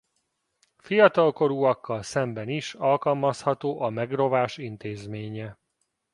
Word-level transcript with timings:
Fiatalkorúakkal 0.77 2.03
szemben 2.03 2.49
is 2.49 2.73
alkalmazható 2.73 3.81
a 3.81 3.89
megrovás 3.89 4.57
intézménye. 4.57 5.57